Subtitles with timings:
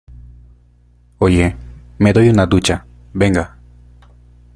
[1.19, 1.55] oye,
[1.99, 2.87] me doy una ducha.
[3.13, 3.59] venga.